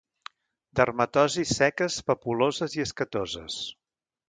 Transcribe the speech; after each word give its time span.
Dermatosis 0.79 1.51
seques 1.59 1.99
papuloses 2.09 2.77
i 2.81 2.85
escatoses. 2.87 3.63